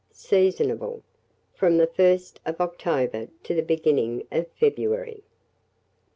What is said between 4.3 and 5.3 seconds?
of February.